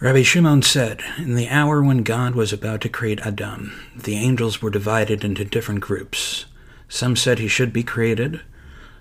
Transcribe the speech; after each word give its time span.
Rabbi 0.00 0.22
Shimon 0.22 0.62
said, 0.62 1.02
In 1.16 1.34
the 1.34 1.48
hour 1.48 1.82
when 1.82 2.04
God 2.04 2.36
was 2.36 2.52
about 2.52 2.80
to 2.82 2.88
create 2.88 3.18
Adam, 3.26 3.72
the 3.96 4.14
angels 4.14 4.62
were 4.62 4.70
divided 4.70 5.24
into 5.24 5.44
different 5.44 5.80
groups. 5.80 6.44
Some 6.88 7.16
said 7.16 7.40
he 7.40 7.48
should 7.48 7.72
be 7.72 7.82
created, 7.82 8.42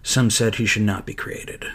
some 0.02 0.31
said 0.31 0.55
he 0.55 0.65
should 0.65 0.81
not 0.81 1.05
be 1.05 1.13
created. 1.13 1.68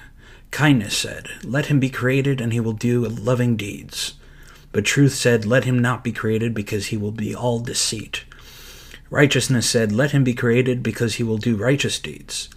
Kindness 0.50 0.96
said, 0.96 1.28
Let 1.44 1.66
him 1.66 1.78
be 1.78 1.88
created, 1.88 2.40
and 2.40 2.52
he 2.52 2.58
will 2.58 2.72
do 2.72 3.06
loving 3.06 3.54
deeds. 3.54 4.14
But 4.72 4.84
truth 4.84 5.14
said, 5.14 5.46
Let 5.46 5.62
him 5.62 5.78
not 5.78 6.02
be 6.02 6.10
created, 6.10 6.52
because 6.52 6.86
he 6.86 6.96
will 6.96 7.12
be 7.12 7.32
all 7.32 7.60
deceit. 7.60 8.24
Righteousness 9.08 9.70
said, 9.70 9.92
Let 9.92 10.10
him 10.10 10.24
be 10.24 10.34
created, 10.34 10.82
because 10.82 11.14
he 11.14 11.22
will 11.22 11.38
do 11.38 11.54
righteous 11.54 12.00
deeds. 12.00 12.48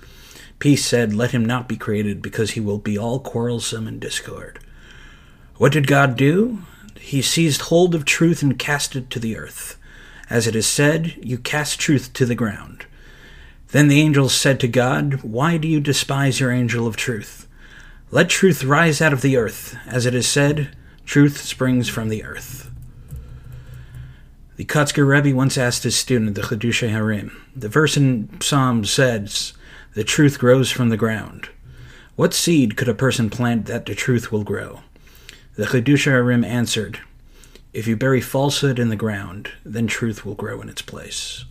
Peace 0.58 0.84
said, 0.84 1.14
Let 1.14 1.30
him 1.30 1.46
not 1.46 1.68
be 1.70 1.78
created, 1.78 2.24
because 2.24 2.52
he 2.52 2.60
will 2.60 2.80
be 2.80 2.98
all 2.98 3.20
quarrelsome 3.20 3.88
and 3.88 4.00
discord. 4.00 4.58
What 5.58 5.72
did 5.72 5.88
God 5.88 6.18
do? 6.18 6.60
He 7.00 7.22
seized 7.22 7.62
hold 7.62 7.96
of 7.96 8.04
truth 8.04 8.42
and 8.42 8.60
cast 8.60 8.96
it 8.96 9.10
to 9.12 9.20
the 9.20 9.38
earth. 9.38 9.78
As 10.30 10.48
it 10.48 10.56
is 10.56 10.68
said, 10.68 11.16
You 11.22 11.38
cast 11.38 11.80
truth 11.80 12.12
to 12.14 12.26
the 12.26 12.36
ground. 12.36 12.86
Then 13.70 13.88
the 13.88 14.02
angels 14.02 14.34
said 14.34 14.60
to 14.60 14.68
God, 14.68 15.24
Why 15.24 15.58
do 15.58 15.68
you 15.68 15.80
despise 15.80 16.40
your 16.40 16.52
angel 16.52 16.88
of 16.88 16.98
truth? 16.98 17.48
Let 18.12 18.30
truth 18.30 18.64
rise 18.64 19.02
out 19.02 19.14
of 19.14 19.22
the 19.22 19.38
earth. 19.38 19.78
As 19.86 20.06
it 20.06 20.14
is 20.14 20.28
said, 20.28 20.76
Truth 21.06 21.42
springs 21.42 21.88
from 21.88 22.10
the 22.10 22.24
earth. 22.24 22.72
The 24.58 24.66
Kotzker 24.66 25.08
Rebbe 25.08 25.36
once 25.36 25.58
asked 25.58 25.84
his 25.84 25.96
student, 25.96 26.36
the 26.36 26.42
Chiddushei 26.42 26.90
HaRim, 26.90 27.32
the 27.56 27.70
verse 27.70 27.96
in 27.96 28.42
Psalms 28.42 28.90
says, 28.90 29.54
The 29.94 30.04
truth 30.04 30.40
grows 30.40 30.72
from 30.72 30.90
the 30.90 30.98
ground. 30.98 31.50
What 32.16 32.34
seed 32.34 32.76
could 32.76 32.90
a 32.90 32.94
person 32.94 33.30
plant 33.30 33.66
that 33.66 33.86
the 33.86 33.96
truth 33.96 34.32
will 34.32 34.44
grow? 34.44 34.80
The 35.56 35.66
Chiddushei 35.66 36.12
HaRim 36.12 36.46
answered, 36.46 37.00
If 37.72 37.88
you 37.88 37.96
bury 37.96 38.20
falsehood 38.20 38.78
in 38.78 38.90
the 38.90 38.98
ground, 38.98 39.52
then 39.64 39.88
truth 39.88 40.26
will 40.26 40.36
grow 40.36 40.62
in 40.62 40.68
its 40.68 40.82
place. 40.82 41.46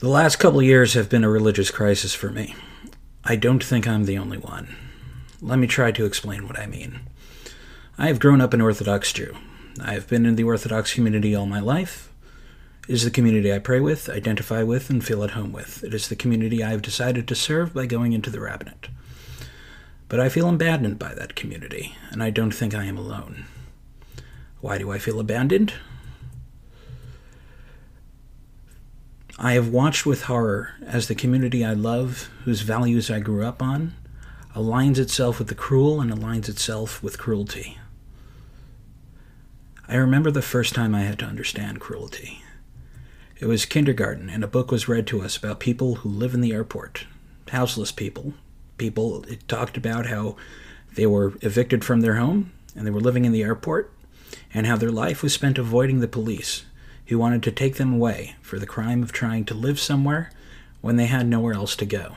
The 0.00 0.08
last 0.08 0.36
couple 0.36 0.62
years 0.62 0.92
have 0.92 1.08
been 1.08 1.24
a 1.24 1.30
religious 1.30 1.70
crisis 1.70 2.14
for 2.14 2.30
me. 2.30 2.54
I 3.24 3.36
don't 3.36 3.64
think 3.64 3.88
I'm 3.88 4.04
the 4.04 4.18
only 4.18 4.36
one. 4.36 4.76
Let 5.40 5.58
me 5.58 5.66
try 5.66 5.92
to 5.92 6.04
explain 6.04 6.46
what 6.46 6.58
I 6.58 6.66
mean. 6.66 7.00
I 7.96 8.08
have 8.08 8.20
grown 8.20 8.42
up 8.42 8.52
an 8.52 8.60
Orthodox 8.60 9.14
Jew. 9.14 9.34
I 9.82 9.94
have 9.94 10.08
been 10.08 10.26
in 10.26 10.36
the 10.36 10.44
Orthodox 10.44 10.92
community 10.92 11.34
all 11.34 11.46
my 11.46 11.60
life. 11.60 12.12
It 12.86 12.92
is 12.92 13.04
the 13.04 13.10
community 13.10 13.50
I 13.50 13.58
pray 13.60 13.80
with, 13.80 14.10
identify 14.10 14.62
with, 14.62 14.90
and 14.90 15.02
feel 15.02 15.24
at 15.24 15.30
home 15.30 15.52
with. 15.52 15.82
It 15.84 15.94
is 15.94 16.08
the 16.08 16.16
community 16.16 16.62
I 16.62 16.70
have 16.70 16.82
decided 16.82 17.26
to 17.28 17.34
serve 17.34 17.72
by 17.72 17.86
going 17.86 18.12
into 18.12 18.28
the 18.28 18.40
rabbinate. 18.40 18.88
But 20.10 20.18
I 20.18 20.28
feel 20.28 20.48
abandoned 20.50 20.98
by 20.98 21.14
that 21.14 21.36
community, 21.36 21.94
and 22.10 22.20
I 22.20 22.30
don't 22.30 22.50
think 22.50 22.74
I 22.74 22.84
am 22.84 22.98
alone. 22.98 23.46
Why 24.60 24.76
do 24.76 24.90
I 24.90 24.98
feel 24.98 25.20
abandoned? 25.20 25.72
I 29.38 29.52
have 29.52 29.68
watched 29.68 30.04
with 30.04 30.24
horror 30.24 30.74
as 30.84 31.06
the 31.06 31.14
community 31.14 31.64
I 31.64 31.74
love, 31.74 32.28
whose 32.44 32.62
values 32.62 33.08
I 33.08 33.20
grew 33.20 33.44
up 33.44 33.62
on, 33.62 33.94
aligns 34.52 34.98
itself 34.98 35.38
with 35.38 35.46
the 35.46 35.54
cruel 35.54 36.00
and 36.00 36.10
aligns 36.10 36.48
itself 36.48 37.00
with 37.04 37.16
cruelty. 37.16 37.78
I 39.86 39.94
remember 39.94 40.32
the 40.32 40.42
first 40.42 40.74
time 40.74 40.92
I 40.92 41.02
had 41.02 41.20
to 41.20 41.24
understand 41.24 41.80
cruelty. 41.80 42.42
It 43.38 43.46
was 43.46 43.64
kindergarten, 43.64 44.28
and 44.28 44.42
a 44.42 44.48
book 44.48 44.72
was 44.72 44.88
read 44.88 45.06
to 45.06 45.22
us 45.22 45.36
about 45.36 45.60
people 45.60 45.96
who 45.96 46.08
live 46.08 46.34
in 46.34 46.40
the 46.40 46.52
airport, 46.52 47.06
houseless 47.52 47.92
people, 47.92 48.34
people 48.80 49.24
talked 49.46 49.76
about 49.76 50.06
how 50.06 50.34
they 50.96 51.06
were 51.06 51.34
evicted 51.42 51.84
from 51.84 52.00
their 52.00 52.16
home 52.16 52.50
and 52.74 52.84
they 52.84 52.90
were 52.90 53.00
living 53.00 53.24
in 53.24 53.30
the 53.30 53.42
airport 53.42 53.92
and 54.52 54.66
how 54.66 54.76
their 54.76 54.90
life 54.90 55.22
was 55.22 55.32
spent 55.32 55.58
avoiding 55.58 56.00
the 56.00 56.08
police 56.08 56.64
who 57.06 57.18
wanted 57.18 57.42
to 57.42 57.52
take 57.52 57.76
them 57.76 57.92
away 57.92 58.34
for 58.40 58.58
the 58.58 58.66
crime 58.66 59.02
of 59.02 59.12
trying 59.12 59.44
to 59.44 59.54
live 59.54 59.78
somewhere 59.78 60.32
when 60.80 60.96
they 60.96 61.06
had 61.06 61.26
nowhere 61.26 61.52
else 61.52 61.76
to 61.76 61.84
go. 61.84 62.16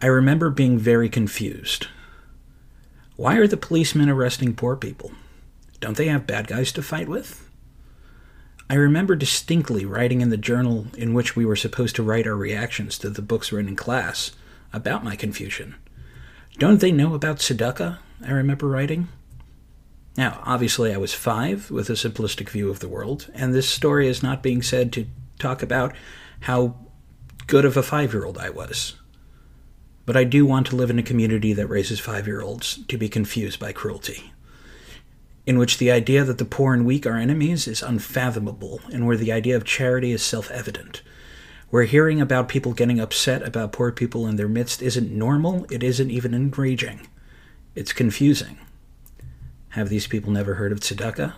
I 0.00 0.06
remember 0.06 0.48
being 0.48 0.78
very 0.78 1.10
confused. 1.10 1.88
Why 3.16 3.36
are 3.36 3.46
the 3.46 3.58
policemen 3.58 4.08
arresting 4.08 4.54
poor 4.54 4.76
people? 4.76 5.12
Don't 5.80 5.98
they 5.98 6.06
have 6.06 6.26
bad 6.26 6.46
guys 6.46 6.72
to 6.72 6.82
fight 6.82 7.08
with? 7.08 7.46
I 8.70 8.74
remember 8.74 9.14
distinctly 9.14 9.84
writing 9.84 10.22
in 10.22 10.30
the 10.30 10.36
journal 10.38 10.86
in 10.96 11.12
which 11.12 11.36
we 11.36 11.44
were 11.44 11.56
supposed 11.56 11.96
to 11.96 12.02
write 12.02 12.26
our 12.26 12.36
reactions 12.36 12.96
to 12.98 13.10
the 13.10 13.20
books 13.20 13.52
read 13.52 13.66
in 13.68 13.76
class 13.76 14.30
about 14.72 15.04
my 15.04 15.16
confusion. 15.16 15.74
Don't 16.58 16.80
they 16.80 16.92
know 16.92 17.14
about 17.14 17.38
tzedakah? 17.38 17.98
I 18.24 18.30
remember 18.30 18.68
writing. 18.68 19.08
Now, 20.16 20.42
obviously, 20.44 20.92
I 20.92 20.98
was 20.98 21.14
five 21.14 21.70
with 21.70 21.88
a 21.88 21.94
simplistic 21.94 22.50
view 22.50 22.68
of 22.68 22.80
the 22.80 22.88
world, 22.88 23.30
and 23.34 23.54
this 23.54 23.68
story 23.68 24.08
is 24.08 24.22
not 24.22 24.42
being 24.42 24.60
said 24.60 24.92
to 24.92 25.06
talk 25.38 25.62
about 25.62 25.94
how 26.40 26.76
good 27.46 27.64
of 27.64 27.76
a 27.76 27.82
five 27.82 28.12
year 28.12 28.24
old 28.24 28.38
I 28.38 28.50
was. 28.50 28.94
But 30.06 30.16
I 30.16 30.24
do 30.24 30.44
want 30.44 30.66
to 30.68 30.76
live 30.76 30.90
in 30.90 30.98
a 30.98 31.04
community 31.04 31.52
that 31.52 31.68
raises 31.68 32.00
five 32.00 32.26
year 32.26 32.40
olds 32.40 32.84
to 32.88 32.98
be 32.98 33.08
confused 33.08 33.60
by 33.60 33.72
cruelty, 33.72 34.32
in 35.46 35.58
which 35.58 35.78
the 35.78 35.90
idea 35.90 36.24
that 36.24 36.38
the 36.38 36.44
poor 36.44 36.74
and 36.74 36.84
weak 36.84 37.06
are 37.06 37.16
enemies 37.16 37.68
is 37.68 37.82
unfathomable, 37.82 38.80
and 38.92 39.06
where 39.06 39.16
the 39.16 39.32
idea 39.32 39.56
of 39.56 39.64
charity 39.64 40.12
is 40.12 40.22
self 40.22 40.50
evident, 40.50 41.02
where 41.70 41.84
hearing 41.84 42.20
about 42.20 42.48
people 42.48 42.72
getting 42.72 43.00
upset 43.00 43.42
about 43.42 43.72
poor 43.72 43.92
people 43.92 44.26
in 44.26 44.36
their 44.36 44.48
midst 44.48 44.82
isn't 44.82 45.10
normal, 45.10 45.66
it 45.70 45.82
isn't 45.82 46.10
even 46.10 46.34
enraging. 46.34 47.06
It's 47.74 47.92
confusing. 47.92 48.58
Have 49.70 49.88
these 49.88 50.08
people 50.08 50.32
never 50.32 50.54
heard 50.54 50.72
of 50.72 50.80
tzedakah? 50.80 51.34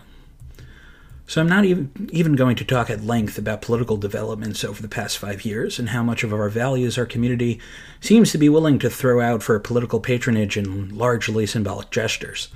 So 1.25 1.39
I'm 1.39 1.47
not 1.47 1.65
even, 1.65 2.09
even 2.11 2.35
going 2.35 2.55
to 2.57 2.65
talk 2.65 2.89
at 2.89 3.05
length 3.05 3.37
about 3.37 3.61
political 3.61 3.95
developments 3.95 4.63
over 4.63 4.81
the 4.81 4.89
past 4.89 5.17
five 5.17 5.45
years 5.45 5.79
and 5.79 5.89
how 5.89 6.03
much 6.03 6.23
of 6.23 6.33
our 6.33 6.49
values 6.49 6.97
our 6.97 7.05
community 7.05 7.59
seems 8.01 8.31
to 8.31 8.37
be 8.37 8.49
willing 8.49 8.77
to 8.79 8.89
throw 8.89 9.21
out 9.21 9.41
for 9.41 9.57
political 9.59 9.99
patronage 9.99 10.57
and 10.57 10.91
largely 10.91 11.45
symbolic 11.45 11.91
gestures. 11.91 12.49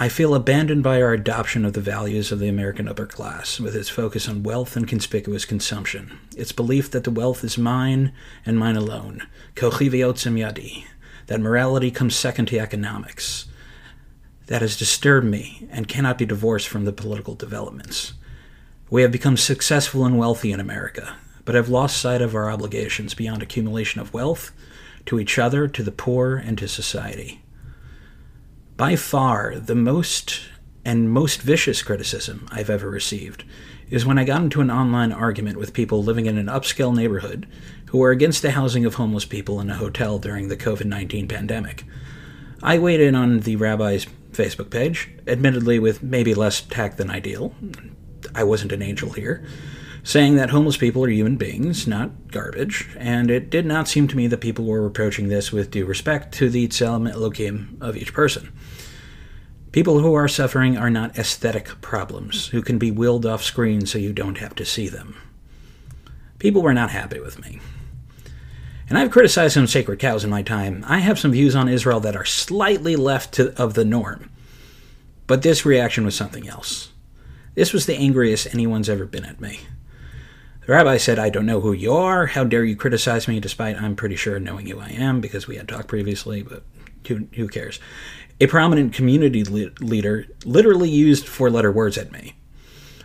I 0.00 0.08
feel 0.08 0.36
abandoned 0.36 0.84
by 0.84 1.02
our 1.02 1.12
adoption 1.12 1.64
of 1.64 1.72
the 1.72 1.80
values 1.80 2.30
of 2.30 2.38
the 2.38 2.46
American 2.46 2.86
upper 2.86 3.04
class, 3.04 3.58
with 3.58 3.74
its 3.74 3.88
focus 3.88 4.28
on 4.28 4.44
wealth 4.44 4.76
and 4.76 4.86
conspicuous 4.86 5.44
consumption, 5.44 6.20
its 6.36 6.52
belief 6.52 6.88
that 6.92 7.02
the 7.02 7.10
wealth 7.10 7.42
is 7.42 7.58
mine 7.58 8.12
and 8.46 8.56
mine 8.56 8.76
alone, 8.76 9.26
kochi 9.56 9.88
yadi, 9.88 10.84
that 11.26 11.40
morality 11.40 11.90
comes 11.90 12.14
second 12.14 12.46
to 12.46 12.60
economics. 12.60 13.46
That 14.46 14.62
has 14.62 14.76
disturbed 14.76 15.26
me 15.26 15.66
and 15.68 15.88
cannot 15.88 16.16
be 16.16 16.26
divorced 16.26 16.68
from 16.68 16.84
the 16.84 16.92
political 16.92 17.34
developments. 17.34 18.12
We 18.90 19.02
have 19.02 19.10
become 19.10 19.36
successful 19.36 20.04
and 20.04 20.16
wealthy 20.16 20.52
in 20.52 20.60
America, 20.60 21.16
but 21.44 21.56
have 21.56 21.68
lost 21.68 21.96
sight 21.96 22.22
of 22.22 22.36
our 22.36 22.52
obligations 22.52 23.14
beyond 23.14 23.42
accumulation 23.42 24.00
of 24.00 24.14
wealth 24.14 24.52
to 25.06 25.18
each 25.18 25.40
other, 25.40 25.66
to 25.66 25.82
the 25.82 25.90
poor, 25.90 26.36
and 26.36 26.56
to 26.58 26.68
society. 26.68 27.42
By 28.78 28.94
far, 28.94 29.56
the 29.56 29.74
most 29.74 30.38
and 30.84 31.10
most 31.10 31.42
vicious 31.42 31.82
criticism 31.82 32.46
I've 32.52 32.70
ever 32.70 32.88
received 32.88 33.42
is 33.90 34.06
when 34.06 34.18
I 34.18 34.24
got 34.24 34.40
into 34.40 34.60
an 34.60 34.70
online 34.70 35.10
argument 35.10 35.56
with 35.56 35.72
people 35.72 36.04
living 36.04 36.26
in 36.26 36.38
an 36.38 36.46
upscale 36.46 36.94
neighborhood 36.94 37.48
who 37.86 37.98
were 37.98 38.12
against 38.12 38.40
the 38.40 38.52
housing 38.52 38.84
of 38.84 38.94
homeless 38.94 39.24
people 39.24 39.60
in 39.60 39.68
a 39.68 39.74
hotel 39.74 40.20
during 40.20 40.46
the 40.46 40.56
COVID 40.56 40.84
19 40.84 41.26
pandemic. 41.26 41.82
I 42.62 42.78
weighed 42.78 43.00
in 43.00 43.16
on 43.16 43.40
the 43.40 43.56
rabbi's 43.56 44.06
Facebook 44.30 44.70
page, 44.70 45.10
admittedly 45.26 45.80
with 45.80 46.04
maybe 46.04 46.32
less 46.32 46.60
tact 46.60 46.98
than 46.98 47.10
ideal. 47.10 47.52
I 48.32 48.44
wasn't 48.44 48.70
an 48.70 48.80
angel 48.80 49.10
here 49.10 49.44
saying 50.08 50.36
that 50.36 50.48
homeless 50.48 50.78
people 50.78 51.04
are 51.04 51.10
human 51.10 51.36
beings, 51.36 51.86
not 51.86 52.28
garbage, 52.28 52.88
and 52.96 53.30
it 53.30 53.50
did 53.50 53.66
not 53.66 53.86
seem 53.86 54.08
to 54.08 54.16
me 54.16 54.26
that 54.26 54.40
people 54.40 54.64
were 54.64 54.86
approaching 54.86 55.28
this 55.28 55.52
with 55.52 55.70
due 55.70 55.84
respect 55.84 56.32
to 56.32 56.48
the 56.48 56.66
Tselem 56.66 57.12
Elohim 57.12 57.76
of 57.78 57.94
each 57.94 58.14
person. 58.14 58.50
People 59.70 60.00
who 60.00 60.14
are 60.14 60.26
suffering 60.26 60.78
are 60.78 60.88
not 60.88 61.18
aesthetic 61.18 61.78
problems 61.82 62.46
who 62.46 62.62
can 62.62 62.78
be 62.78 62.90
willed 62.90 63.26
off 63.26 63.42
screen 63.42 63.84
so 63.84 63.98
you 63.98 64.14
don't 64.14 64.38
have 64.38 64.54
to 64.54 64.64
see 64.64 64.88
them. 64.88 65.14
People 66.38 66.62
were 66.62 66.72
not 66.72 66.90
happy 66.90 67.20
with 67.20 67.38
me. 67.42 67.60
And 68.88 68.96
I've 68.96 69.10
criticized 69.10 69.52
some 69.52 69.66
sacred 69.66 69.98
cows 69.98 70.24
in 70.24 70.30
my 70.30 70.40
time. 70.40 70.86
I 70.88 71.00
have 71.00 71.18
some 71.18 71.32
views 71.32 71.54
on 71.54 71.68
Israel 71.68 72.00
that 72.00 72.16
are 72.16 72.24
slightly 72.24 72.96
left 72.96 73.34
to, 73.34 73.54
of 73.62 73.74
the 73.74 73.84
norm. 73.84 74.30
But 75.26 75.42
this 75.42 75.66
reaction 75.66 76.06
was 76.06 76.14
something 76.14 76.48
else. 76.48 76.92
This 77.54 77.74
was 77.74 77.84
the 77.84 77.96
angriest 77.96 78.54
anyone's 78.54 78.88
ever 78.88 79.04
been 79.04 79.26
at 79.26 79.42
me. 79.42 79.60
The 80.68 80.74
rabbi 80.74 80.98
said, 80.98 81.18
I 81.18 81.30
don't 81.30 81.46
know 81.46 81.62
who 81.62 81.72
you 81.72 81.94
are. 81.94 82.26
How 82.26 82.44
dare 82.44 82.62
you 82.62 82.76
criticize 82.76 83.26
me, 83.26 83.40
despite 83.40 83.80
I'm 83.80 83.96
pretty 83.96 84.16
sure 84.16 84.38
knowing 84.38 84.66
who 84.66 84.78
I 84.78 84.90
am 84.90 85.18
because 85.18 85.48
we 85.48 85.56
had 85.56 85.66
talked 85.66 85.88
previously, 85.88 86.42
but 86.42 86.62
who, 87.06 87.26
who 87.36 87.48
cares? 87.48 87.80
A 88.38 88.48
prominent 88.48 88.92
community 88.92 89.44
le- 89.44 89.70
leader 89.80 90.26
literally 90.44 90.90
used 90.90 91.26
four 91.26 91.48
letter 91.48 91.72
words 91.72 91.96
at 91.96 92.12
me. 92.12 92.34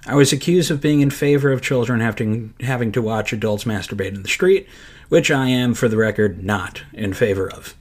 I 0.05 0.15
was 0.15 0.33
accused 0.33 0.71
of 0.71 0.81
being 0.81 0.99
in 0.99 1.09
favor 1.09 1.53
of 1.53 1.61
children 1.61 2.01
having, 2.01 2.53
having 2.59 2.91
to 2.91 3.01
watch 3.01 3.31
adults 3.31 3.63
masturbate 3.63 4.13
in 4.13 4.23
the 4.23 4.27
street, 4.27 4.67
which 5.07 5.31
I 5.31 5.47
am, 5.47 5.73
for 5.73 5.87
the 5.87 5.95
record, 5.95 6.43
not 6.43 6.83
in 6.91 7.13
favor 7.13 7.49
of. 7.49 7.75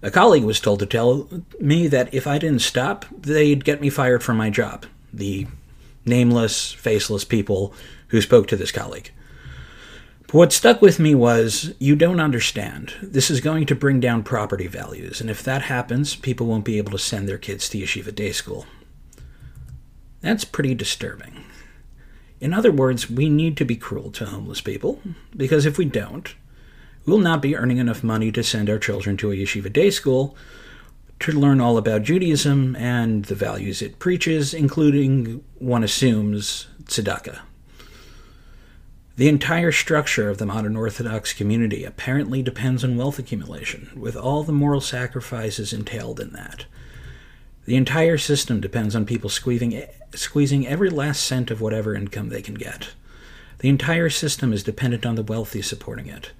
A 0.00 0.10
colleague 0.10 0.44
was 0.44 0.60
told 0.60 0.78
to 0.78 0.86
tell 0.86 1.28
me 1.60 1.88
that 1.88 2.14
if 2.14 2.26
I 2.26 2.38
didn't 2.38 2.62
stop, 2.62 3.04
they'd 3.14 3.66
get 3.66 3.82
me 3.82 3.90
fired 3.90 4.22
from 4.22 4.38
my 4.38 4.48
job. 4.48 4.86
The 5.12 5.46
nameless, 6.06 6.72
faceless 6.72 7.26
people 7.26 7.74
who 8.10 8.20
spoke 8.20 8.46
to 8.48 8.56
this 8.56 8.72
colleague. 8.72 9.10
But 10.26 10.34
what 10.34 10.52
stuck 10.52 10.80
with 10.80 11.00
me 11.00 11.14
was 11.14 11.74
you 11.80 11.96
don't 11.96 12.20
understand. 12.20 12.94
This 13.02 13.30
is 13.30 13.40
going 13.40 13.66
to 13.66 13.74
bring 13.74 13.98
down 13.98 14.22
property 14.22 14.68
values, 14.68 15.20
and 15.20 15.28
if 15.28 15.42
that 15.42 15.62
happens, 15.62 16.14
people 16.14 16.46
won't 16.46 16.64
be 16.64 16.78
able 16.78 16.92
to 16.92 16.98
send 16.98 17.28
their 17.28 17.38
kids 17.38 17.68
to 17.70 17.78
yeshiva 17.78 18.14
day 18.14 18.30
school. 18.30 18.66
That's 20.20 20.44
pretty 20.44 20.74
disturbing. 20.74 21.44
In 22.40 22.54
other 22.54 22.70
words, 22.70 23.10
we 23.10 23.28
need 23.28 23.56
to 23.56 23.64
be 23.64 23.76
cruel 23.76 24.10
to 24.12 24.26
homeless 24.26 24.60
people, 24.60 25.00
because 25.36 25.66
if 25.66 25.78
we 25.78 25.84
don't, 25.84 26.34
we'll 27.06 27.18
not 27.18 27.42
be 27.42 27.56
earning 27.56 27.78
enough 27.78 28.04
money 28.04 28.30
to 28.32 28.44
send 28.44 28.70
our 28.70 28.78
children 28.78 29.16
to 29.16 29.32
a 29.32 29.34
yeshiva 29.34 29.72
day 29.72 29.90
school 29.90 30.36
to 31.20 31.32
learn 31.32 31.60
all 31.60 31.76
about 31.76 32.02
Judaism 32.02 32.74
and 32.76 33.26
the 33.26 33.34
values 33.34 33.82
it 33.82 33.98
preaches, 33.98 34.54
including, 34.54 35.44
one 35.58 35.84
assumes, 35.84 36.66
tzedakah. 36.84 37.40
The 39.20 39.28
entire 39.28 39.70
structure 39.70 40.30
of 40.30 40.38
the 40.38 40.46
modern 40.46 40.76
Orthodox 40.76 41.34
community 41.34 41.84
apparently 41.84 42.42
depends 42.42 42.82
on 42.82 42.96
wealth 42.96 43.18
accumulation, 43.18 43.90
with 43.94 44.16
all 44.16 44.44
the 44.44 44.50
moral 44.50 44.80
sacrifices 44.80 45.74
entailed 45.74 46.20
in 46.20 46.32
that. 46.32 46.64
The 47.66 47.76
entire 47.76 48.16
system 48.16 48.62
depends 48.62 48.96
on 48.96 49.04
people 49.04 49.28
squeezing, 49.28 49.84
squeezing 50.14 50.66
every 50.66 50.88
last 50.88 51.22
cent 51.22 51.50
of 51.50 51.60
whatever 51.60 51.94
income 51.94 52.30
they 52.30 52.40
can 52.40 52.54
get. 52.54 52.92
The 53.58 53.68
entire 53.68 54.08
system 54.08 54.54
is 54.54 54.62
dependent 54.62 55.04
on 55.04 55.16
the 55.16 55.22
wealthy 55.22 55.60
supporting 55.60 56.06
it. 56.06 56.30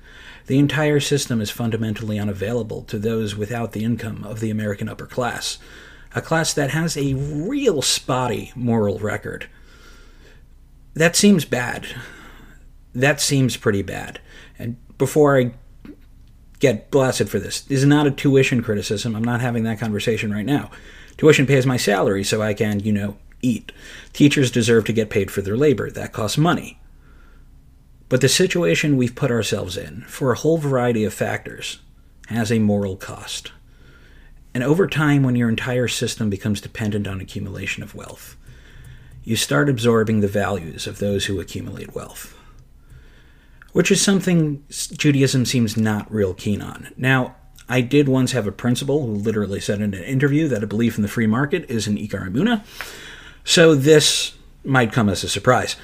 The 0.47 0.59
entire 0.59 1.01
system 1.01 1.43
is 1.43 1.51
fundamentally 1.51 2.19
unavailable 2.19 2.85
to 2.85 2.99
those 2.99 3.37
without 3.37 3.73
the 3.73 3.85
income 3.85 4.25
of 4.25 4.41
the 4.41 4.49
American 4.49 4.89
upper 4.89 5.05
class, 5.05 5.59
a 6.15 6.23
class 6.23 6.55
that 6.55 6.71
has 6.71 6.97
a 6.97 7.13
real 7.13 7.83
spotty 7.83 8.53
moral 8.55 8.99
record. 8.99 9.51
That 10.95 11.15
seems 11.15 11.45
bad. 11.45 11.87
That 12.95 13.21
seems 13.21 13.57
pretty 13.57 13.83
bad. 13.83 14.21
And 14.59 14.77
before 14.99 15.39
I 15.39 15.53
get 16.59 16.91
blasted 16.91 17.29
for 17.31 17.39
this, 17.39 17.61
this 17.61 17.79
is 17.79 17.87
not 17.87 18.07
a 18.07 18.11
tuition 18.11 18.63
criticism. 18.63 19.15
I'm 19.15 19.25
not 19.25 19.41
having 19.41 19.65
that 19.65 19.79
conversation 19.79 20.33
right 20.33 20.47
now. 20.47 20.71
Tuition 21.17 21.47
pays 21.47 21.67
my 21.67 21.77
salary 21.77 22.25
so 22.25 22.43
I 22.43 22.55
can, 22.55 22.81
you 22.81 22.93
know, 22.93 23.17
eat. 23.43 23.73
Teachers 24.13 24.51
deserve 24.51 24.85
to 24.87 24.93
get 24.93 25.11
paid 25.11 25.31
for 25.31 25.43
their 25.43 25.57
labor. 25.57 25.91
That 25.91 26.13
costs 26.13 26.39
money. 26.39 26.79
But 28.09 28.21
the 28.21 28.29
situation 28.29 28.97
we've 28.97 29.15
put 29.15 29.31
ourselves 29.31 29.77
in, 29.77 30.03
for 30.03 30.33
a 30.33 30.37
whole 30.37 30.59
variety 30.59 31.05
of 31.05 31.15
factors, 31.15 31.79
has 32.27 32.51
a 32.51 32.59
moral 32.59 32.97
cost. 32.97 33.53
And 34.53 34.65
over 34.65 34.89
time, 34.89 35.23
when 35.23 35.37
your 35.37 35.49
entire 35.49 35.87
system 35.87 36.29
becomes 36.29 36.61
dependent 36.61 37.07
on 37.07 37.21
accumulation 37.21 37.83
of 37.85 37.95
wealth, 37.95 38.37
you 39.23 39.37
start 39.37 39.69
absorbing 39.69 40.21
the 40.21 40.29
values 40.29 40.87
of 40.87 40.99
those 40.99 41.27
who 41.27 41.39
accumulate 41.39 41.95
wealth. 41.95 42.37
Which 43.73 43.91
is 43.91 44.01
something 44.01 44.65
Judaism 44.69 45.45
seems 45.45 45.77
not 45.77 46.13
real 46.13 46.35
keen 46.35 46.61
on. 46.61 46.93
Now, 46.97 47.37
I 47.69 47.83
did 47.83 48.09
once 48.09 48.33
have 48.33 48.49
a 48.49 48.53
principal 48.53 49.07
who 49.07 49.13
literally 49.15 49.61
said 49.61 49.81
in 49.81 49.95
an 49.95 50.03
interview 50.03 50.49
that 50.49 50.65
a 50.65 50.67
belief 50.67 50.97
in 50.97 51.03
the 51.03 51.09
free 51.09 51.29
market 51.29 51.71
is 51.71 51.87
an 51.87 51.97
Ikar 51.97 52.29
Emunah, 52.29 52.65
so 53.45 53.77
this 53.77 54.35
might 54.65 54.93
come 54.93 55.09
as 55.09 55.23
a 55.23 55.29
surprise. 55.29 55.77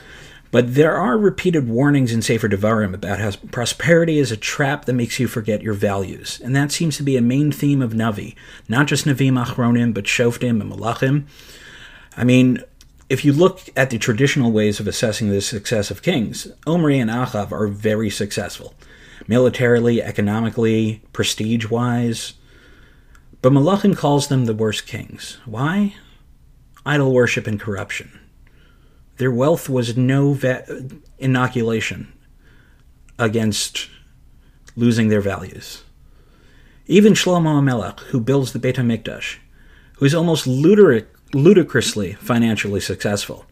But 0.51 0.75
there 0.75 0.97
are 0.97 1.19
repeated 1.19 1.69
warnings 1.69 2.13
in 2.13 2.23
Sefer 2.23 2.49
Devarim 2.49 2.95
about 2.95 3.19
how 3.19 3.31
prosperity 3.51 4.19
is 4.19 4.33
a 4.33 4.37
trap 4.37 4.85
that 4.85 4.93
makes 4.93 5.21
you 5.21 5.29
forget 5.29 5.63
your 5.63 5.75
values. 5.75 6.41
And 6.43 6.55
that 6.57 6.73
seems 6.73 6.97
to 6.97 7.03
be 7.03 7.17
a 7.17 7.23
main 7.23 7.53
theme 7.53 7.83
of 7.83 7.93
Navi, 7.93 8.35
not 8.69 8.87
just 8.87 9.05
Navim 9.05 9.43
Achronim, 9.43 9.93
but 9.93 10.05
Shoftim 10.05 10.61
and 10.61 10.73
Malachim. 10.73 11.27
I 12.17 12.25
mean, 12.25 12.63
if 13.09 13.25
you 13.25 13.33
look 13.33 13.61
at 13.77 13.91
the 13.91 13.99
traditional 13.99 14.51
ways 14.51 14.81
of 14.81 14.89
assessing 14.89 15.31
the 15.31 15.41
success 15.41 15.91
of 15.91 16.03
kings, 16.03 16.49
Omri 16.67 16.99
and 16.99 17.11
Achav 17.11 17.53
are 17.53 17.69
very 17.69 18.11
successful, 18.11 18.75
militarily, 19.29 20.03
economically, 20.03 21.03
prestige 21.13 21.71
wise. 21.71 22.35
But 23.43 23.53
Malachim 23.53 23.97
calls 23.97 24.29
them 24.29 24.47
the 24.47 24.55
worst 24.55 24.87
kings. 24.87 25.39
Why? 25.45 25.95
Idol 26.85 27.13
worship 27.13 27.47
and 27.47 27.61
corruption. 27.61 28.19
Their 29.19 29.31
wealth 29.31 29.69
was 29.69 29.97
no 29.97 30.33
va- 30.33 30.65
inoculation 31.19 32.13
against 33.19 33.89
losing 34.75 35.09
their 35.09 35.21
values. 35.21 35.85
Even 36.87 37.15
Shlomo 37.15 37.61
HaMelech, 37.61 38.01
who 38.11 38.21
builds 38.21 38.53
the 38.53 38.59
Beit 38.59 38.77
HaMikdash, 38.77 39.39
who 39.95 40.05
is 40.05 40.15
almost 40.15 40.47
ludic- 40.47 41.07
ludicrously 41.33 42.15
financially 42.15 42.81
successful, 42.81 43.47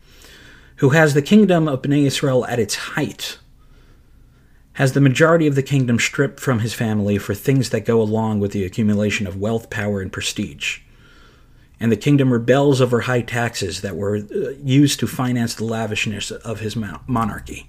who 0.76 0.90
has 0.90 1.14
the 1.14 1.22
kingdom 1.22 1.68
of 1.68 1.82
Bnei 1.82 2.06
Israel 2.06 2.44
at 2.46 2.58
its 2.58 2.74
height, 2.74 3.38
has 4.74 4.92
the 4.92 5.00
majority 5.00 5.46
of 5.46 5.54
the 5.54 5.62
kingdom 5.62 5.98
stripped 5.98 6.40
from 6.40 6.60
his 6.60 6.74
family 6.74 7.18
for 7.18 7.34
things 7.34 7.70
that 7.70 7.84
go 7.84 8.00
along 8.00 8.40
with 8.40 8.52
the 8.52 8.64
accumulation 8.64 9.26
of 9.26 9.40
wealth, 9.40 9.70
power, 9.70 10.00
and 10.00 10.12
prestige 10.12 10.80
and 11.80 11.90
the 11.90 11.96
kingdom 11.96 12.32
rebels 12.32 12.80
over 12.80 13.02
high 13.02 13.20
taxes 13.20 13.80
that 13.82 13.96
were 13.96 14.16
uh, 14.16 14.50
used 14.62 15.00
to 15.00 15.06
finance 15.06 15.54
the 15.54 15.64
lavishness 15.64 16.30
of 16.30 16.60
his 16.60 16.76
monarchy. 17.06 17.68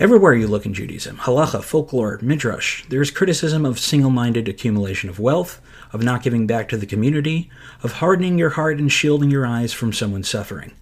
Everywhere 0.00 0.34
you 0.34 0.48
look 0.48 0.66
in 0.66 0.74
Judaism, 0.74 1.18
halacha, 1.18 1.62
folklore, 1.62 2.18
midrash, 2.20 2.84
there 2.88 3.00
is 3.00 3.12
criticism 3.12 3.64
of 3.64 3.78
single 3.78 4.10
minded 4.10 4.48
accumulation 4.48 5.08
of 5.08 5.20
wealth, 5.20 5.60
of 5.92 6.02
not 6.02 6.24
giving 6.24 6.48
back 6.48 6.68
to 6.68 6.76
the 6.76 6.84
community, 6.84 7.48
of 7.80 7.92
hardening 7.92 8.36
your 8.36 8.50
heart 8.50 8.78
and 8.78 8.90
shielding 8.90 9.30
your 9.30 9.46
eyes 9.46 9.72
from 9.72 9.92
someone's 9.92 10.28
suffering. 10.28 10.72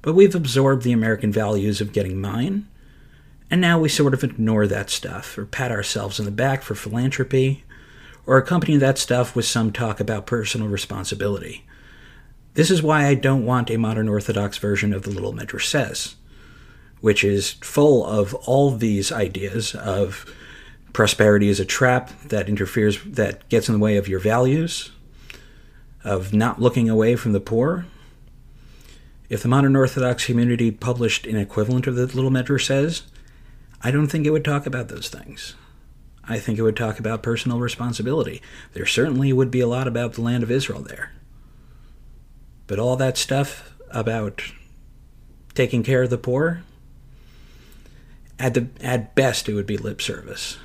But 0.00 0.14
we've 0.14 0.34
absorbed 0.34 0.82
the 0.82 0.92
American 0.92 1.30
values 1.30 1.82
of 1.82 1.92
getting 1.92 2.18
mine, 2.18 2.66
and 3.50 3.60
now 3.60 3.78
we 3.78 3.90
sort 3.90 4.14
of 4.14 4.24
ignore 4.24 4.66
that 4.66 4.88
stuff 4.88 5.36
or 5.36 5.44
pat 5.44 5.70
ourselves 5.70 6.18
in 6.18 6.24
the 6.24 6.30
back 6.30 6.62
for 6.62 6.74
philanthropy 6.74 7.64
or 8.24 8.38
accompany 8.38 8.78
that 8.78 8.96
stuff 8.96 9.36
with 9.36 9.44
some 9.44 9.72
talk 9.72 10.00
about 10.00 10.24
personal 10.24 10.68
responsibility. 10.68 11.66
This 12.54 12.70
is 12.70 12.82
why 12.82 13.04
I 13.04 13.14
don't 13.14 13.44
want 13.44 13.70
a 13.70 13.76
modern 13.76 14.08
Orthodox 14.08 14.56
version 14.56 14.94
of 14.94 15.02
the 15.02 15.10
Little 15.10 15.34
Midrash 15.34 15.68
Says, 15.68 16.16
which 17.00 17.24
is 17.24 17.52
full 17.52 18.04
of 18.04 18.34
all 18.34 18.70
these 18.70 19.10
ideas 19.10 19.74
of 19.74 20.32
prosperity 20.92 21.48
is 21.48 21.60
a 21.60 21.64
trap 21.64 22.10
that 22.26 22.48
interferes, 22.48 23.02
that 23.04 23.48
gets 23.48 23.68
in 23.68 23.74
the 23.74 23.78
way 23.80 23.96
of 23.96 24.08
your 24.08 24.20
values, 24.20 24.90
of 26.04 26.32
not 26.32 26.60
looking 26.60 26.88
away 26.88 27.16
from 27.16 27.32
the 27.32 27.40
poor. 27.40 27.86
If 29.28 29.42
the 29.42 29.48
modern 29.48 29.76
Orthodox 29.76 30.26
community 30.26 30.70
published 30.70 31.26
an 31.26 31.36
equivalent 31.36 31.86
of 31.86 31.94
the 31.94 32.06
Little 32.06 32.30
Midrash 32.30 32.66
Says, 32.66 33.04
I 33.82 33.90
don't 33.90 34.08
think 34.08 34.26
it 34.26 34.30
would 34.30 34.44
talk 34.44 34.66
about 34.66 34.88
those 34.88 35.08
things. 35.08 35.54
I 36.24 36.38
think 36.38 36.58
it 36.58 36.62
would 36.62 36.76
talk 36.76 36.98
about 36.98 37.22
personal 37.22 37.60
responsibility. 37.60 38.42
There 38.72 38.86
certainly 38.86 39.32
would 39.32 39.50
be 39.50 39.60
a 39.60 39.66
lot 39.66 39.88
about 39.88 40.14
the 40.14 40.20
land 40.20 40.42
of 40.42 40.50
Israel 40.50 40.82
there. 40.82 41.12
But 42.66 42.78
all 42.78 42.96
that 42.96 43.16
stuff 43.16 43.74
about 43.90 44.42
taking 45.54 45.82
care 45.82 46.02
of 46.02 46.10
the 46.10 46.18
poor, 46.18 46.62
at, 48.40 48.54
the, 48.54 48.68
at 48.80 49.14
best, 49.14 49.48
it 49.48 49.54
would 49.54 49.66
be 49.66 49.76
lip 49.76 50.02
service. 50.02 50.58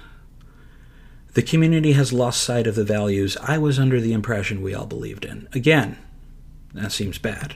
The 1.34 1.42
community 1.42 1.92
has 1.92 2.14
lost 2.14 2.42
sight 2.42 2.66
of 2.66 2.76
the 2.76 2.86
values 2.86 3.36
I 3.42 3.58
was 3.58 3.78
under 3.78 4.00
the 4.00 4.14
impression 4.14 4.62
we 4.62 4.74
all 4.74 4.86
believed 4.86 5.26
in. 5.26 5.50
Again, 5.54 5.98
that 6.74 6.94
seems 6.94 7.18
bad. 7.18 7.56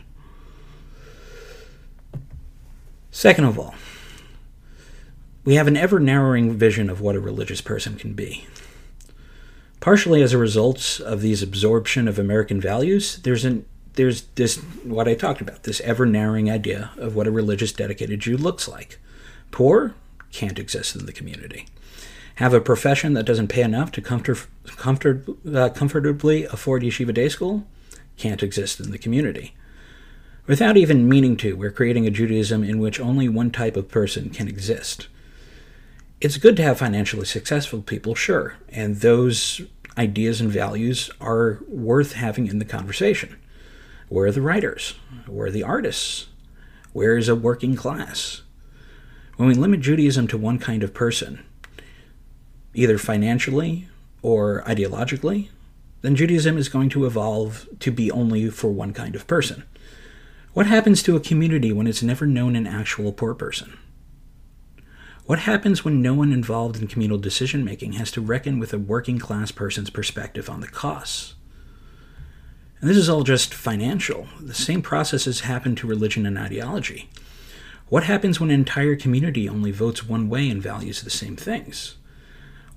Second 3.09 3.45
of 3.45 3.57
all, 3.57 3.73
we 5.45 5.55
have 5.55 5.67
an 5.67 5.77
ever 5.77 5.99
narrowing 5.99 6.57
vision 6.57 6.89
of 6.89 6.99
what 6.99 7.15
a 7.15 7.19
religious 7.19 7.61
person 7.61 7.95
can 7.95 8.13
be. 8.13 8.45
Partially 9.79 10.21
as 10.21 10.33
a 10.33 10.37
result 10.37 10.99
of 11.05 11.21
these 11.21 11.41
absorption 11.41 12.07
of 12.09 12.19
American 12.19 12.59
values, 12.59 13.17
there's 13.23 13.45
an 13.45 13.65
there's 13.93 14.23
this 14.35 14.57
what 14.83 15.07
I 15.07 15.15
talked 15.15 15.41
about, 15.41 15.63
this 15.63 15.81
ever 15.81 16.05
narrowing 16.05 16.51
idea 16.51 16.91
of 16.97 17.15
what 17.15 17.27
a 17.27 17.31
religious 17.31 17.71
dedicated 17.71 18.19
Jew 18.19 18.37
looks 18.37 18.67
like. 18.67 18.99
Poor 19.51 19.95
can't 20.31 20.59
exist 20.59 20.95
in 20.95 21.05
the 21.05 21.13
community. 21.13 21.65
Have 22.35 22.53
a 22.53 22.61
profession 22.61 23.13
that 23.13 23.25
doesn't 23.25 23.49
pay 23.49 23.61
enough 23.61 23.91
to 23.93 24.01
comfort, 24.01 24.47
comfort, 24.77 25.25
uh, 25.53 25.69
comfortably 25.69 26.45
afford 26.45 26.83
yeshiva 26.83 27.13
day 27.13 27.29
school 27.29 27.65
can't 28.17 28.43
exist 28.43 28.79
in 28.79 28.91
the 28.91 28.97
community. 28.97 29.53
Without 30.47 30.77
even 30.77 31.07
meaning 31.07 31.37
to, 31.37 31.55
we're 31.55 31.71
creating 31.71 32.07
a 32.07 32.11
Judaism 32.11 32.63
in 32.63 32.79
which 32.79 32.99
only 32.99 33.29
one 33.29 33.51
type 33.51 33.77
of 33.77 33.89
person 33.89 34.29
can 34.29 34.47
exist 34.47 35.07
it's 36.21 36.37
good 36.37 36.57
to 36.57 36.63
have 36.63 36.79
financially 36.79 37.25
successful 37.25 37.81
people, 37.81 38.13
sure, 38.13 38.55
and 38.69 38.97
those 38.97 39.61
ideas 39.97 40.41
and 40.41 40.51
values 40.51 41.09
are 41.21 41.59
worth 41.67 42.13
having 42.13 42.47
in 42.47 42.59
the 42.59 42.65
conversation. 42.65 43.37
Where 44.09 44.25
are 44.25 44.31
the 44.31 44.41
writers? 44.41 44.95
Where 45.27 45.47
are 45.47 45.51
the 45.51 45.63
artists? 45.63 46.27
Where 46.91 47.17
is 47.17 47.29
a 47.29 47.35
working 47.35 47.75
class? 47.75 48.41
When 49.39 49.47
we 49.47 49.55
limit 49.55 49.79
Judaism 49.79 50.27
to 50.27 50.37
one 50.37 50.59
kind 50.59 50.83
of 50.83 50.93
person, 50.93 51.45
either 52.73 52.97
financially 52.97 53.87
or 54.21 54.63
ideologically, 54.67 55.47
then 56.01 56.17
Judaism 56.17 56.57
is 56.57 56.67
going 56.67 56.89
to 56.89 57.05
evolve 57.05 57.65
to 57.79 57.89
be 57.89 58.11
only 58.11 58.49
for 58.49 58.67
one 58.69 58.91
kind 58.91 59.15
of 59.15 59.27
person. 59.27 59.63
What 60.51 60.67
happens 60.67 61.01
to 61.03 61.15
a 61.15 61.21
community 61.21 61.71
when 61.71 61.87
it's 61.87 62.03
never 62.03 62.25
known 62.25 62.57
an 62.57 62.67
actual 62.67 63.13
poor 63.13 63.33
person? 63.33 63.79
What 65.25 65.39
happens 65.39 65.85
when 65.85 66.01
no 66.01 66.13
one 66.13 66.33
involved 66.33 66.75
in 66.75 66.87
communal 66.87 67.17
decision 67.17 67.63
making 67.63 67.93
has 67.93 68.11
to 68.11 68.21
reckon 68.21 68.59
with 68.59 68.73
a 68.73 68.77
working 68.77 69.19
class 69.19 69.51
person's 69.51 69.89
perspective 69.89 70.49
on 70.49 70.59
the 70.59 70.67
costs? 70.67 71.35
And 72.81 72.89
this 72.89 72.97
is 72.97 73.07
all 73.07 73.23
just 73.23 73.53
financial. 73.53 74.27
The 74.41 74.53
same 74.53 74.81
processes 74.81 75.39
happen 75.39 75.77
to 75.77 75.87
religion 75.87 76.25
and 76.25 76.37
ideology. 76.37 77.09
What 77.89 78.03
happens 78.03 78.39
when 78.39 78.51
an 78.51 78.59
entire 78.59 78.95
community 78.95 79.49
only 79.49 79.71
votes 79.71 80.07
one 80.07 80.29
way 80.29 80.47
and 80.47 80.61
values 80.61 81.01
the 81.01 81.09
same 81.09 81.35
things? 81.35 81.95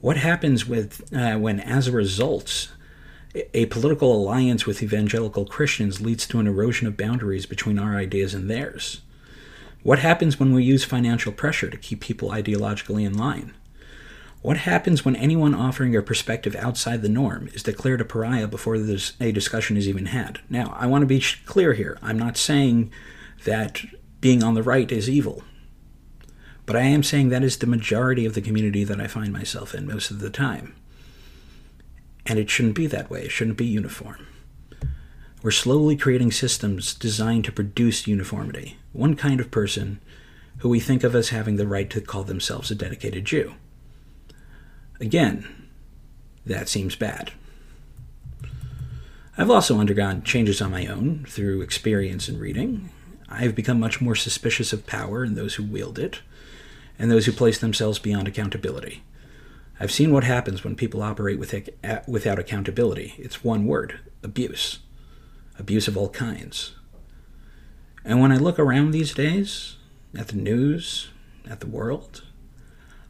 What 0.00 0.16
happens 0.16 0.66
with 0.66 1.12
uh, 1.14 1.36
when, 1.36 1.60
as 1.60 1.86
a 1.86 1.92
result, 1.92 2.72
a 3.52 3.66
political 3.66 4.14
alliance 4.14 4.64
with 4.64 4.82
evangelical 4.82 5.44
Christians 5.44 6.00
leads 6.00 6.26
to 6.28 6.40
an 6.40 6.46
erosion 6.46 6.86
of 6.86 6.96
boundaries 6.96 7.44
between 7.44 7.78
our 7.78 7.94
ideas 7.94 8.32
and 8.32 8.48
theirs? 8.48 9.02
What 9.82 9.98
happens 9.98 10.40
when 10.40 10.54
we 10.54 10.64
use 10.64 10.82
financial 10.82 11.32
pressure 11.32 11.68
to 11.68 11.76
keep 11.76 12.00
people 12.00 12.30
ideologically 12.30 13.04
in 13.04 13.16
line? 13.16 13.52
What 14.40 14.56
happens 14.56 15.04
when 15.04 15.14
anyone 15.14 15.54
offering 15.54 15.94
a 15.94 16.02
perspective 16.02 16.56
outside 16.56 17.02
the 17.02 17.08
norm 17.08 17.48
is 17.52 17.62
declared 17.62 18.00
a 18.00 18.04
pariah 18.04 18.48
before 18.48 18.76
a 18.76 19.32
discussion 19.32 19.76
is 19.76 19.86
even 19.86 20.06
had? 20.06 20.40
Now, 20.48 20.74
I 20.76 20.86
want 20.86 21.02
to 21.02 21.06
be 21.06 21.22
clear 21.44 21.74
here. 21.74 21.98
I'm 22.00 22.18
not 22.18 22.38
saying 22.38 22.90
that 23.44 23.82
being 24.22 24.42
on 24.42 24.54
the 24.54 24.62
right 24.62 24.90
is 24.90 25.10
evil. 25.10 25.42
But 26.64 26.76
I 26.76 26.82
am 26.82 27.02
saying 27.02 27.28
that 27.28 27.42
is 27.42 27.58
the 27.58 27.66
majority 27.66 28.24
of 28.24 28.32
the 28.32 28.40
community 28.40 28.84
that 28.84 29.00
I 29.00 29.08
find 29.08 29.32
myself 29.32 29.74
in 29.74 29.86
most 29.86 30.10
of 30.10 30.20
the 30.20 30.30
time. 30.30 30.74
And 32.24 32.38
it 32.38 32.48
shouldn't 32.48 32.76
be 32.76 32.86
that 32.86 33.10
way. 33.10 33.24
It 33.24 33.32
shouldn't 33.32 33.58
be 33.58 33.66
uniform. 33.66 34.28
We're 35.42 35.50
slowly 35.50 35.96
creating 35.96 36.30
systems 36.30 36.94
designed 36.94 37.44
to 37.46 37.52
produce 37.52 38.06
uniformity 38.06 38.78
one 38.92 39.16
kind 39.16 39.40
of 39.40 39.50
person 39.50 40.00
who 40.58 40.68
we 40.68 40.78
think 40.78 41.02
of 41.02 41.14
as 41.14 41.30
having 41.30 41.56
the 41.56 41.66
right 41.66 41.90
to 41.90 42.00
call 42.00 42.22
themselves 42.22 42.70
a 42.70 42.74
dedicated 42.74 43.24
Jew. 43.24 43.54
Again, 45.00 45.68
that 46.46 46.68
seems 46.68 46.94
bad. 46.94 47.32
I've 49.36 49.50
also 49.50 49.80
undergone 49.80 50.22
changes 50.22 50.60
on 50.60 50.70
my 50.70 50.86
own 50.86 51.24
through 51.26 51.62
experience 51.62 52.28
and 52.28 52.38
reading. 52.38 52.90
I've 53.32 53.54
become 53.54 53.80
much 53.80 54.00
more 54.00 54.14
suspicious 54.14 54.72
of 54.72 54.86
power 54.86 55.22
and 55.22 55.36
those 55.36 55.54
who 55.54 55.64
wield 55.64 55.98
it, 55.98 56.20
and 56.98 57.10
those 57.10 57.26
who 57.26 57.32
place 57.32 57.58
themselves 57.58 57.98
beyond 57.98 58.28
accountability. 58.28 59.02
I've 59.80 59.90
seen 59.90 60.12
what 60.12 60.24
happens 60.24 60.62
when 60.62 60.76
people 60.76 61.02
operate 61.02 61.38
with, 61.38 61.54
without 62.06 62.38
accountability. 62.38 63.14
It's 63.18 63.42
one 63.42 63.66
word 63.66 64.00
abuse. 64.22 64.80
Abuse 65.58 65.88
of 65.88 65.96
all 65.96 66.10
kinds. 66.10 66.72
And 68.04 68.20
when 68.20 68.32
I 68.32 68.36
look 68.36 68.58
around 68.58 68.90
these 68.90 69.14
days, 69.14 69.76
at 70.16 70.28
the 70.28 70.36
news, 70.36 71.10
at 71.48 71.60
the 71.60 71.66
world, 71.66 72.22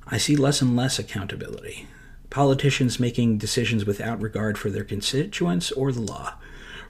I 0.07 0.19
see 0.19 0.37
less 0.37 0.63
and 0.63 0.77
less 0.77 0.99
accountability. 0.99 1.89
Politicians 2.31 3.01
making 3.01 3.39
decisions 3.39 3.85
without 3.85 4.23
regard 4.23 4.57
for 4.57 4.71
their 4.71 4.85
constituents 4.85 5.73
or 5.73 5.93
the 5.93 6.01
law, 6.01 6.35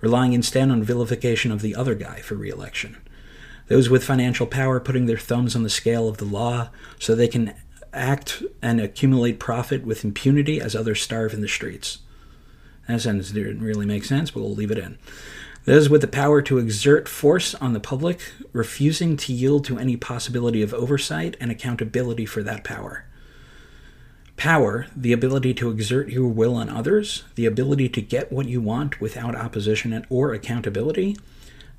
relying 0.00 0.32
instead 0.32 0.70
on 0.70 0.82
vilification 0.82 1.50
of 1.50 1.62
the 1.62 1.74
other 1.74 1.94
guy 1.94 2.20
for 2.20 2.34
re 2.34 2.50
election. 2.50 2.96
Those 3.72 3.88
with 3.88 4.04
financial 4.04 4.46
power 4.46 4.80
putting 4.80 5.06
their 5.06 5.16
thumbs 5.16 5.56
on 5.56 5.62
the 5.62 5.70
scale 5.70 6.06
of 6.06 6.18
the 6.18 6.26
law 6.26 6.68
so 6.98 7.14
they 7.14 7.26
can 7.26 7.54
act 7.94 8.42
and 8.60 8.78
accumulate 8.78 9.38
profit 9.38 9.82
with 9.82 10.04
impunity 10.04 10.60
as 10.60 10.76
others 10.76 11.00
starve 11.00 11.32
in 11.32 11.40
the 11.40 11.48
streets. 11.48 12.00
That 12.86 13.00
sentence 13.00 13.30
didn't 13.30 13.62
really 13.62 13.86
make 13.86 14.04
sense, 14.04 14.30
but 14.30 14.40
we'll 14.40 14.54
leave 14.54 14.72
it 14.72 14.76
in. 14.76 14.98
Those 15.64 15.88
with 15.88 16.02
the 16.02 16.06
power 16.06 16.42
to 16.42 16.58
exert 16.58 17.08
force 17.08 17.54
on 17.54 17.72
the 17.72 17.80
public, 17.80 18.20
refusing 18.52 19.16
to 19.16 19.32
yield 19.32 19.64
to 19.64 19.78
any 19.78 19.96
possibility 19.96 20.60
of 20.60 20.74
oversight 20.74 21.38
and 21.40 21.50
accountability 21.50 22.26
for 22.26 22.42
that 22.42 22.64
power. 22.64 23.06
Power, 24.36 24.86
the 24.94 25.14
ability 25.14 25.54
to 25.54 25.70
exert 25.70 26.10
your 26.10 26.28
will 26.28 26.56
on 26.56 26.68
others, 26.68 27.24
the 27.36 27.46
ability 27.46 27.88
to 27.88 28.02
get 28.02 28.30
what 28.30 28.48
you 28.48 28.60
want 28.60 29.00
without 29.00 29.34
opposition 29.34 30.04
or 30.10 30.34
accountability, 30.34 31.16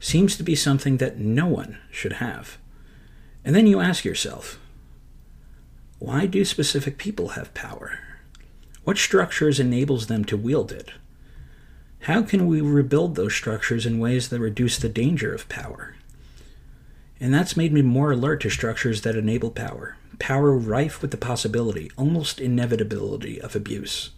seems 0.04 0.36
to 0.36 0.44
be 0.44 0.54
something 0.54 0.98
that 0.98 1.18
no 1.18 1.48
one 1.48 1.78
should 1.90 2.14
have. 2.14 2.58
And 3.46 3.56
then 3.56 3.68
you 3.68 3.80
ask 3.80 4.04
yourself, 4.04 4.60
why 5.98 6.26
do 6.26 6.44
specific 6.44 6.98
people 6.98 7.30
have 7.30 7.54
power? 7.54 8.00
What 8.84 8.98
structures 8.98 9.62
enables 9.62 10.08
them 10.08 10.26
to 10.26 10.36
wield 10.36 10.74
it? 10.74 10.92
How 12.02 12.22
can 12.22 12.48
we 12.48 12.60
rebuild 12.60 13.16
those 13.16 13.34
structures 13.34 13.86
in 13.86 13.98
ways 13.98 14.28
that 14.28 14.42
reduce 14.42 14.78
the 14.78 14.90
danger 14.90 15.34
of 15.34 15.48
power? 15.48 15.96
And 17.22 17.34
that's 17.34 17.56
made 17.56 17.72
me 17.72 17.82
more 17.82 18.12
alert 18.12 18.42
to 18.42 18.50
structures 18.50 19.04
that 19.04 19.16
enable 19.16 19.52
power, 19.52 19.96
power 20.20 20.52
rife 20.52 21.02
with 21.02 21.12
the 21.12 21.18
possibility, 21.18 21.90
almost 21.98 22.42
inevitability, 22.42 23.40
of 23.40 23.56
abuse. 23.56 24.10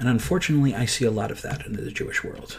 And 0.00 0.08
unfortunately, 0.08 0.74
I 0.74 0.86
see 0.86 1.04
a 1.04 1.12
lot 1.12 1.30
of 1.30 1.42
that 1.42 1.64
in 1.64 1.74
the 1.74 1.92
Jewish 1.92 2.24
world. 2.24 2.58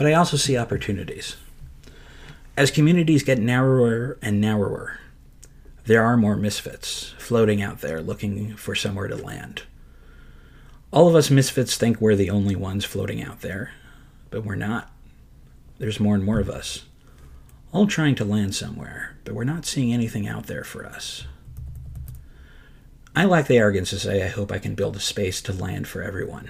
But 0.00 0.06
I 0.06 0.14
also 0.14 0.38
see 0.38 0.56
opportunities. 0.56 1.36
As 2.56 2.70
communities 2.70 3.22
get 3.22 3.38
narrower 3.38 4.16
and 4.22 4.40
narrower, 4.40 4.98
there 5.84 6.02
are 6.02 6.16
more 6.16 6.36
misfits 6.36 7.14
floating 7.18 7.60
out 7.60 7.82
there 7.82 8.00
looking 8.00 8.56
for 8.56 8.74
somewhere 8.74 9.08
to 9.08 9.16
land. 9.16 9.64
All 10.90 11.06
of 11.06 11.14
us 11.14 11.30
misfits 11.30 11.76
think 11.76 12.00
we're 12.00 12.16
the 12.16 12.30
only 12.30 12.56
ones 12.56 12.86
floating 12.86 13.22
out 13.22 13.42
there, 13.42 13.72
but 14.30 14.42
we're 14.42 14.54
not. 14.54 14.90
There's 15.76 16.00
more 16.00 16.14
and 16.14 16.24
more 16.24 16.40
of 16.40 16.48
us, 16.48 16.86
all 17.70 17.86
trying 17.86 18.14
to 18.14 18.24
land 18.24 18.54
somewhere, 18.54 19.18
but 19.24 19.34
we're 19.34 19.44
not 19.44 19.66
seeing 19.66 19.92
anything 19.92 20.26
out 20.26 20.46
there 20.46 20.64
for 20.64 20.86
us. 20.86 21.26
I 23.14 23.26
lack 23.26 23.48
the 23.48 23.58
arrogance 23.58 23.90
to 23.90 23.98
say 23.98 24.24
I 24.24 24.28
hope 24.28 24.50
I 24.50 24.60
can 24.60 24.74
build 24.74 24.96
a 24.96 25.00
space 25.00 25.42
to 25.42 25.52
land 25.52 25.86
for 25.86 26.00
everyone. 26.00 26.48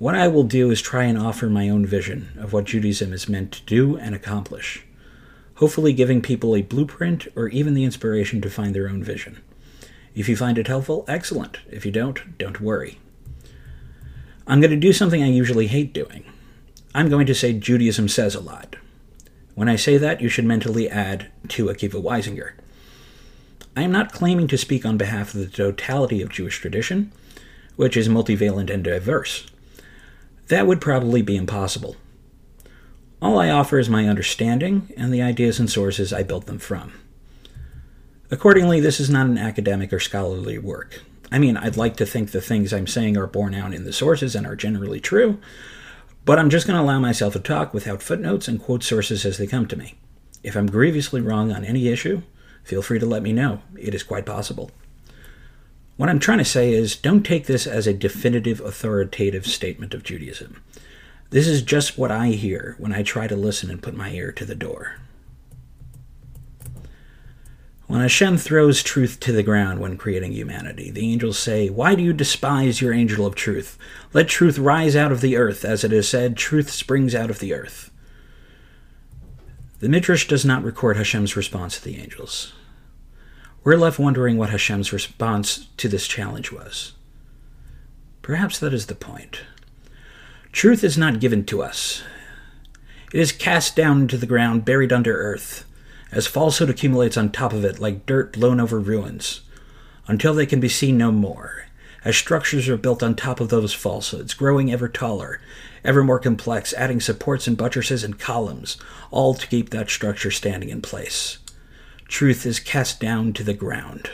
What 0.00 0.14
I 0.14 0.28
will 0.28 0.44
do 0.44 0.70
is 0.70 0.80
try 0.80 1.04
and 1.04 1.18
offer 1.18 1.50
my 1.50 1.68
own 1.68 1.84
vision 1.84 2.30
of 2.38 2.54
what 2.54 2.64
Judaism 2.64 3.12
is 3.12 3.28
meant 3.28 3.52
to 3.52 3.62
do 3.66 3.98
and 3.98 4.14
accomplish, 4.14 4.82
hopefully 5.56 5.92
giving 5.92 6.22
people 6.22 6.56
a 6.56 6.62
blueprint 6.62 7.28
or 7.36 7.48
even 7.48 7.74
the 7.74 7.84
inspiration 7.84 8.40
to 8.40 8.48
find 8.48 8.74
their 8.74 8.88
own 8.88 9.04
vision. 9.04 9.42
If 10.14 10.26
you 10.26 10.36
find 10.38 10.56
it 10.56 10.68
helpful, 10.68 11.04
excellent. 11.06 11.58
If 11.70 11.84
you 11.84 11.92
don't, 11.92 12.38
don't 12.38 12.62
worry. 12.62 12.98
I'm 14.46 14.62
going 14.62 14.70
to 14.70 14.76
do 14.78 14.94
something 14.94 15.22
I 15.22 15.28
usually 15.28 15.66
hate 15.66 15.92
doing. 15.92 16.24
I'm 16.94 17.10
going 17.10 17.26
to 17.26 17.34
say 17.34 17.52
Judaism 17.52 18.08
says 18.08 18.34
a 18.34 18.40
lot. 18.40 18.76
When 19.54 19.68
I 19.68 19.76
say 19.76 19.98
that, 19.98 20.22
you 20.22 20.30
should 20.30 20.46
mentally 20.46 20.88
add 20.88 21.30
to 21.48 21.66
Akiva 21.66 22.02
Weisinger. 22.02 22.52
I 23.76 23.82
am 23.82 23.92
not 23.92 24.12
claiming 24.12 24.48
to 24.48 24.56
speak 24.56 24.86
on 24.86 24.96
behalf 24.96 25.34
of 25.34 25.40
the 25.40 25.46
totality 25.46 26.22
of 26.22 26.30
Jewish 26.30 26.58
tradition, 26.58 27.12
which 27.76 27.98
is 27.98 28.08
multivalent 28.08 28.70
and 28.70 28.82
diverse. 28.82 29.49
That 30.50 30.66
would 30.66 30.80
probably 30.80 31.22
be 31.22 31.36
impossible. 31.36 31.94
All 33.22 33.38
I 33.38 33.50
offer 33.50 33.78
is 33.78 33.88
my 33.88 34.08
understanding 34.08 34.92
and 34.96 35.14
the 35.14 35.22
ideas 35.22 35.60
and 35.60 35.70
sources 35.70 36.12
I 36.12 36.24
built 36.24 36.46
them 36.46 36.58
from. 36.58 36.92
Accordingly, 38.32 38.80
this 38.80 38.98
is 38.98 39.08
not 39.08 39.26
an 39.26 39.38
academic 39.38 39.92
or 39.92 40.00
scholarly 40.00 40.58
work. 40.58 41.02
I 41.30 41.38
mean, 41.38 41.56
I'd 41.56 41.76
like 41.76 41.96
to 41.98 42.06
think 42.06 42.32
the 42.32 42.40
things 42.40 42.72
I'm 42.72 42.88
saying 42.88 43.16
are 43.16 43.28
borne 43.28 43.54
out 43.54 43.72
in 43.72 43.84
the 43.84 43.92
sources 43.92 44.34
and 44.34 44.44
are 44.44 44.56
generally 44.56 44.98
true, 44.98 45.38
but 46.24 46.36
I'm 46.40 46.50
just 46.50 46.66
going 46.66 46.76
to 46.76 46.82
allow 46.82 46.98
myself 46.98 47.34
to 47.34 47.38
talk 47.38 47.72
without 47.72 48.02
footnotes 48.02 48.48
and 48.48 48.60
quote 48.60 48.82
sources 48.82 49.24
as 49.24 49.38
they 49.38 49.46
come 49.46 49.68
to 49.68 49.76
me. 49.76 49.94
If 50.42 50.56
I'm 50.56 50.66
grievously 50.66 51.20
wrong 51.20 51.52
on 51.52 51.64
any 51.64 51.86
issue, 51.86 52.22
feel 52.64 52.82
free 52.82 52.98
to 52.98 53.06
let 53.06 53.22
me 53.22 53.32
know. 53.32 53.62
It 53.78 53.94
is 53.94 54.02
quite 54.02 54.26
possible. 54.26 54.72
What 56.00 56.08
I'm 56.08 56.18
trying 56.18 56.38
to 56.38 56.46
say 56.46 56.72
is 56.72 56.96
don't 56.96 57.26
take 57.26 57.44
this 57.44 57.66
as 57.66 57.86
a 57.86 57.92
definitive 57.92 58.58
authoritative 58.60 59.46
statement 59.46 59.92
of 59.92 60.02
Judaism. 60.02 60.62
This 61.28 61.46
is 61.46 61.60
just 61.60 61.98
what 61.98 62.10
I 62.10 62.28
hear 62.28 62.74
when 62.78 62.94
I 62.94 63.02
try 63.02 63.26
to 63.26 63.36
listen 63.36 63.68
and 63.70 63.82
put 63.82 63.94
my 63.94 64.10
ear 64.10 64.32
to 64.32 64.46
the 64.46 64.54
door. 64.54 64.96
When 67.86 68.00
Hashem 68.00 68.38
throws 68.38 68.82
truth 68.82 69.20
to 69.20 69.32
the 69.32 69.42
ground 69.42 69.78
when 69.78 69.98
creating 69.98 70.32
humanity, 70.32 70.90
the 70.90 71.12
angels 71.12 71.38
say, 71.38 71.68
Why 71.68 71.94
do 71.94 72.02
you 72.02 72.14
despise 72.14 72.80
your 72.80 72.94
angel 72.94 73.26
of 73.26 73.34
truth? 73.34 73.76
Let 74.14 74.26
truth 74.26 74.58
rise 74.58 74.96
out 74.96 75.12
of 75.12 75.20
the 75.20 75.36
earth. 75.36 75.66
As 75.66 75.84
it 75.84 75.92
is 75.92 76.08
said, 76.08 76.34
truth 76.34 76.70
springs 76.70 77.14
out 77.14 77.28
of 77.28 77.40
the 77.40 77.52
earth. 77.52 77.90
The 79.80 79.88
Midrash 79.90 80.26
does 80.26 80.46
not 80.46 80.64
record 80.64 80.96
Hashem's 80.96 81.36
response 81.36 81.76
to 81.76 81.84
the 81.84 82.00
angels. 82.00 82.54
We're 83.62 83.76
left 83.76 83.98
wondering 83.98 84.38
what 84.38 84.50
Hashem's 84.50 84.92
response 84.92 85.68
to 85.76 85.88
this 85.88 86.08
challenge 86.08 86.50
was. 86.50 86.92
Perhaps 88.22 88.58
that 88.58 88.72
is 88.72 88.86
the 88.86 88.94
point. 88.94 89.42
Truth 90.52 90.82
is 90.82 90.96
not 90.96 91.20
given 91.20 91.44
to 91.46 91.62
us, 91.62 92.02
it 93.12 93.18
is 93.18 93.32
cast 93.32 93.74
down 93.74 94.02
into 94.02 94.16
the 94.16 94.26
ground, 94.26 94.64
buried 94.64 94.92
under 94.92 95.16
earth 95.16 95.64
as 96.12 96.26
falsehood 96.26 96.70
accumulates 96.70 97.16
on 97.16 97.30
top 97.30 97.52
of 97.52 97.64
it 97.64 97.78
like 97.80 98.06
dirt 98.06 98.32
blown 98.32 98.60
over 98.60 98.78
ruins. 98.78 99.42
until 100.06 100.34
they 100.34 100.46
can 100.46 100.58
be 100.58 100.68
seen 100.68 100.98
no 100.98 101.12
more, 101.12 101.66
as 102.04 102.16
structures 102.16 102.68
are 102.68 102.76
built 102.76 103.02
on 103.02 103.14
top 103.14 103.38
of 103.38 103.48
those 103.48 103.72
falsehoods, 103.72 104.34
growing 104.34 104.72
ever 104.72 104.88
taller, 104.88 105.40
ever 105.84 106.02
more 106.02 106.18
complex, 106.18 106.72
adding 106.74 107.00
supports 107.00 107.46
and 107.46 107.56
buttresses 107.56 108.02
and 108.02 108.18
columns, 108.18 108.76
all 109.12 109.34
to 109.34 109.46
keep 109.46 109.70
that 109.70 109.88
structure 109.88 110.32
standing 110.32 110.68
in 110.68 110.82
place. 110.82 111.38
Truth 112.10 112.44
is 112.44 112.58
cast 112.58 112.98
down 112.98 113.32
to 113.34 113.44
the 113.44 113.54
ground. 113.54 114.10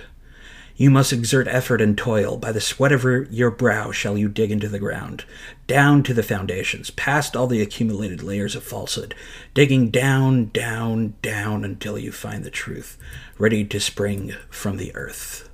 You 0.76 0.90
must 0.90 1.14
exert 1.14 1.48
effort 1.48 1.80
and 1.80 1.96
toil. 1.96 2.36
By 2.36 2.52
the 2.52 2.60
sweat 2.60 2.92
of 2.92 3.04
your 3.32 3.50
brow 3.50 3.90
shall 3.90 4.18
you 4.18 4.28
dig 4.28 4.52
into 4.52 4.68
the 4.68 4.78
ground, 4.78 5.24
down 5.66 6.02
to 6.02 6.12
the 6.12 6.22
foundations, 6.22 6.90
past 6.90 7.34
all 7.34 7.46
the 7.46 7.62
accumulated 7.62 8.22
layers 8.22 8.54
of 8.54 8.62
falsehood, 8.62 9.14
digging 9.54 9.88
down, 9.88 10.50
down, 10.52 11.14
down 11.22 11.64
until 11.64 11.98
you 11.98 12.12
find 12.12 12.44
the 12.44 12.50
truth, 12.50 12.98
ready 13.38 13.64
to 13.64 13.80
spring 13.80 14.34
from 14.50 14.76
the 14.76 14.94
earth. 14.94 15.48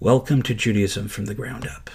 Welcome 0.00 0.42
to 0.42 0.52
Judaism 0.52 1.06
from 1.06 1.26
the 1.26 1.34
ground 1.34 1.64
up. 1.64 1.90